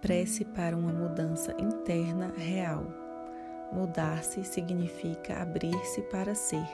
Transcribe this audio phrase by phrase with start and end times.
[0.00, 2.86] Prece para uma mudança interna real.
[3.72, 6.66] Mudar-se significa abrir-se para ser.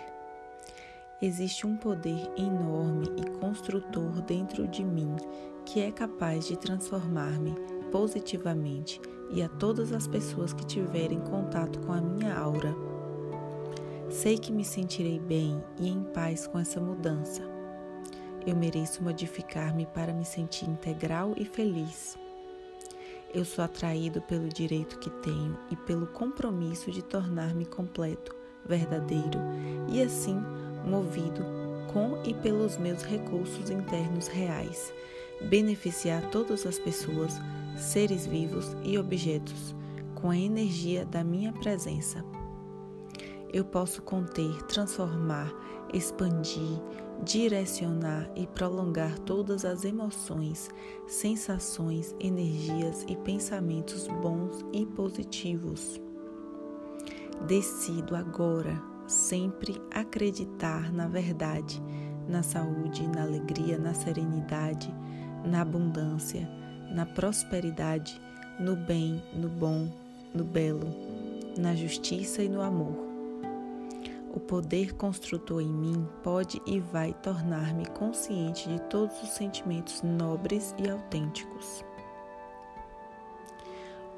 [1.22, 5.16] Existe um poder enorme e construtor dentro de mim
[5.64, 7.54] que é capaz de transformar-me
[7.90, 9.00] positivamente
[9.30, 12.74] e a todas as pessoas que tiverem contato com a minha aura.
[14.10, 17.42] Sei que me sentirei bem e em paz com essa mudança.
[18.46, 22.22] Eu mereço modificar-me para me sentir integral e feliz.
[23.34, 28.32] Eu sou atraído pelo direito que tenho e pelo compromisso de tornar-me completo,
[28.64, 29.40] verdadeiro
[29.88, 30.40] e assim
[30.86, 31.42] movido
[31.92, 34.94] com e pelos meus recursos internos reais,
[35.48, 37.40] beneficiar todas as pessoas,
[37.76, 39.74] seres vivos e objetos
[40.14, 42.24] com a energia da minha presença.
[43.54, 45.48] Eu posso conter, transformar,
[45.92, 46.82] expandir,
[47.22, 50.68] direcionar e prolongar todas as emoções,
[51.06, 56.00] sensações, energias e pensamentos bons e positivos.
[57.46, 61.80] Decido agora sempre acreditar na verdade,
[62.28, 64.92] na saúde, na alegria, na serenidade,
[65.44, 66.50] na abundância,
[66.92, 68.20] na prosperidade,
[68.58, 69.88] no bem, no bom,
[70.34, 70.88] no belo,
[71.56, 73.13] na justiça e no amor.
[74.34, 80.74] O poder construtor em mim pode e vai tornar-me consciente de todos os sentimentos nobres
[80.76, 81.84] e autênticos.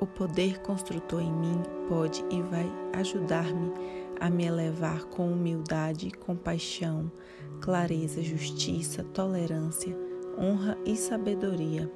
[0.01, 3.71] O poder construtor em mim pode e vai ajudar-me
[4.19, 7.13] a me elevar com humildade, compaixão,
[7.61, 9.95] clareza, justiça, tolerância,
[10.39, 11.93] honra e sabedoria.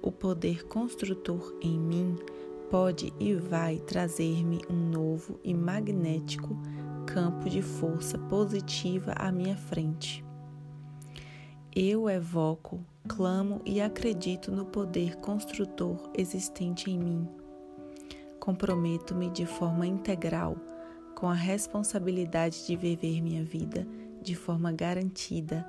[0.00, 2.16] O poder construtor em mim
[2.72, 6.56] pode e vai trazer-me um novo e magnético
[7.06, 10.24] campo de força positiva à minha frente.
[11.76, 17.28] Eu evoco, clamo e acredito no poder construtor existente em mim
[18.42, 20.56] comprometo-me de forma integral
[21.14, 23.86] com a responsabilidade de viver minha vida
[24.20, 25.64] de forma garantida,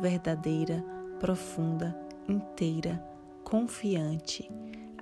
[0.00, 0.84] verdadeira,
[1.20, 1.96] profunda,
[2.28, 3.00] inteira,
[3.44, 4.50] confiante,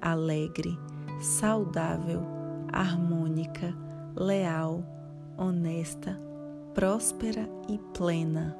[0.03, 0.79] alegre,
[1.25, 2.23] saudável,
[2.71, 3.75] harmônica,
[4.15, 4.85] leal,
[5.39, 6.21] honesta,
[6.75, 8.57] próspera e plena.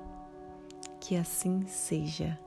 [0.99, 2.39] Que assim seja.